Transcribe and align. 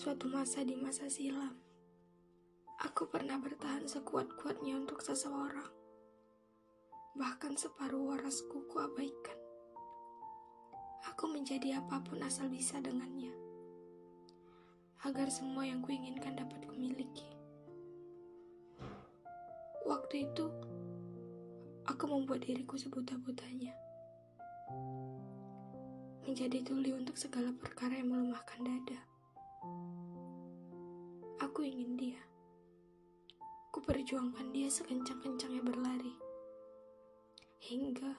Suatu 0.00 0.32
masa 0.32 0.64
di 0.64 0.72
masa 0.80 1.12
silam, 1.12 1.52
aku 2.80 3.04
pernah 3.04 3.36
bertahan 3.36 3.84
sekuat-kuatnya 3.84 4.80
untuk 4.80 5.04
seseorang. 5.04 5.68
Bahkan 7.20 7.60
separuh 7.60 8.14
warasku 8.14 8.64
kuabaikan. 8.72 9.36
Aku 11.12 11.28
menjadi 11.28 11.84
apa 11.84 12.00
pun 12.00 12.20
asal 12.24 12.48
bisa 12.48 12.80
dengannya. 12.80 13.36
Agar 15.04 15.28
semua 15.28 15.68
yang 15.68 15.84
kuinginkan 15.84 16.36
dapat 16.36 16.64
kumiliki. 16.64 17.28
Waktu 19.84 20.32
itu, 20.32 20.48
aku 21.84 22.04
membuat 22.08 22.48
diriku 22.48 22.80
sebuta-butanya 22.80 23.76
menjadi 26.24 26.60
tuli 26.60 26.92
untuk 26.92 27.16
segala 27.16 27.52
perkara 27.56 27.96
yang 27.96 28.12
melemahkan 28.12 28.60
dada. 28.60 29.00
Aku 31.40 31.64
ingin 31.64 31.96
dia. 31.96 32.22
Ku 33.72 33.80
perjuangkan 33.80 34.52
dia 34.52 34.68
sekencang-kencangnya 34.68 35.62
berlari. 35.64 36.14
Hingga 37.64 38.12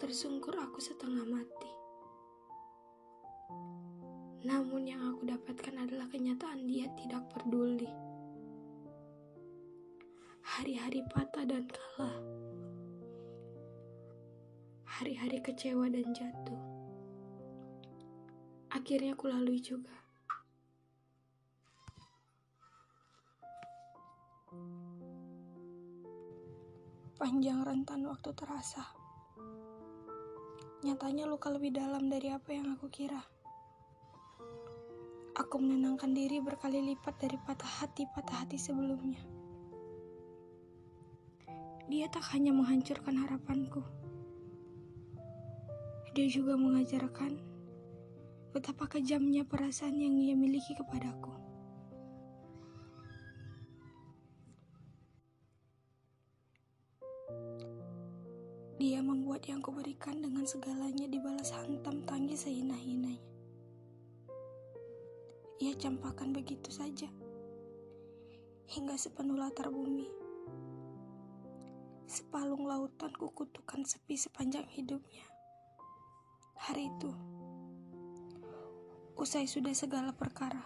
tersungkur 0.00 0.54
aku 0.56 0.80
setengah 0.80 1.24
mati. 1.28 1.72
Namun 4.44 4.84
yang 4.84 5.00
aku 5.08 5.24
dapatkan 5.24 5.88
adalah 5.88 6.08
kenyataan 6.12 6.68
dia 6.68 6.88
tidak 7.00 7.24
peduli. 7.32 7.88
Hari-hari 10.44 11.00
patah 11.08 11.48
dan 11.48 11.64
kalah 11.66 12.43
hari-hari 14.94 15.42
kecewa 15.42 15.90
dan 15.90 16.14
jatuh. 16.14 16.62
Akhirnya 18.70 19.18
aku 19.18 19.26
lalui 19.26 19.58
juga. 19.58 19.90
Panjang 27.18 27.66
rentan 27.66 28.06
waktu 28.06 28.30
terasa. 28.38 28.86
Nyatanya 30.86 31.26
luka 31.26 31.50
lebih 31.50 31.74
dalam 31.74 32.06
dari 32.06 32.30
apa 32.30 32.54
yang 32.54 32.78
aku 32.78 32.86
kira. 32.86 33.18
Aku 35.34 35.58
menenangkan 35.58 36.14
diri 36.14 36.38
berkali 36.38 36.94
lipat 36.94 37.18
dari 37.18 37.34
patah 37.42 37.82
hati-patah 37.82 38.46
hati 38.46 38.62
sebelumnya. 38.62 39.18
Dia 41.90 42.06
tak 42.06 42.30
hanya 42.30 42.54
menghancurkan 42.54 43.18
harapanku 43.18 43.82
dia 46.14 46.30
juga 46.30 46.54
mengajarkan 46.54 47.42
betapa 48.54 48.86
kejamnya 48.86 49.42
perasaan 49.42 49.98
yang 49.98 50.14
ia 50.14 50.38
miliki 50.38 50.70
kepadaku. 50.78 51.34
Dia 58.78 59.02
membuat 59.02 59.42
yang 59.50 59.58
kuberikan 59.58 60.22
dengan 60.22 60.46
segalanya 60.46 61.10
dibalas 61.10 61.50
hantam 61.50 62.06
tangis 62.06 62.46
sehina-hinanya. 62.46 63.18
Ia 65.58 65.74
campakkan 65.74 66.30
begitu 66.30 66.70
saja, 66.70 67.10
hingga 68.70 68.94
sepenuh 68.94 69.34
latar 69.34 69.66
bumi. 69.66 70.06
Sepalung 72.06 72.70
lautan 72.70 73.10
kukutukan 73.18 73.82
sepi 73.82 74.14
sepanjang 74.14 74.70
hidupnya 74.70 75.33
hari 76.64 76.88
itu. 76.88 77.12
Usai 79.20 79.44
sudah 79.44 79.76
segala 79.76 80.16
perkara, 80.16 80.64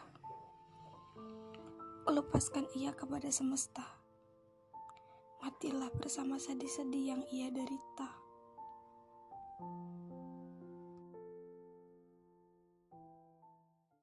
lepaskan 2.06 2.70
ia 2.78 2.94
kepada 2.94 3.28
semesta. 3.34 3.82
Matilah 5.42 5.90
bersama 5.98 6.38
sedih-sedih 6.38 7.14
yang 7.14 7.22
ia 7.34 7.50
derita. 7.50 8.08